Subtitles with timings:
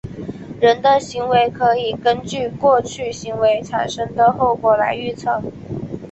[0.59, 5.39] 人的行为可以根据过去行为产生的后果来预测。